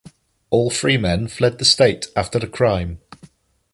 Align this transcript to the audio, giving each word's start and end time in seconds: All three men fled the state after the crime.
All 0.49 0.71
three 0.71 0.97
men 0.97 1.27
fled 1.27 1.59
the 1.59 1.63
state 1.63 2.07
after 2.15 2.39
the 2.39 2.47
crime. 2.47 3.01